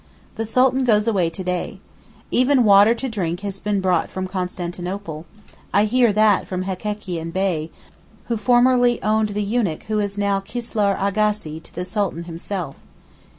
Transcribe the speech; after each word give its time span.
The 0.33 0.47
Sultan 0.47 0.83
goes 0.83 1.07
away 1.07 1.29
to 1.29 1.43
day. 1.43 1.79
Even 2.31 2.63
water 2.63 2.95
to 2.95 3.07
drink 3.07 3.41
has 3.41 3.59
been 3.59 3.79
brought 3.81 4.09
from 4.09 4.27
Constantinople; 4.27 5.27
I 5.71 5.85
heard 5.85 6.15
that 6.15 6.47
from 6.47 6.63
Hekekian 6.63 7.29
Bey, 7.31 7.69
who 8.25 8.35
formerly 8.35 8.99
owned 9.03 9.29
the 9.35 9.43
eunuch 9.43 9.83
who 9.83 9.99
is 9.99 10.17
now 10.17 10.39
Kislar 10.39 10.97
Aghasy 10.97 11.59
to 11.61 11.75
the 11.75 11.85
Sultan 11.85 12.23
himself. 12.23 12.77